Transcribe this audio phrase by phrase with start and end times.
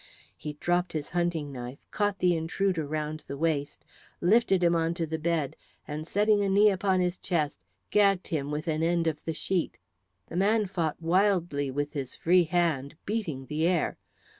[0.35, 3.85] He dropped his hunting knife, caught the intruder round the waist,
[4.19, 5.55] lifted him onto the bed,
[5.87, 9.77] and setting a knee upon his chest gagged him with an end of the sheet.
[10.25, 13.99] The man fought wildly with his free hand, beating the air.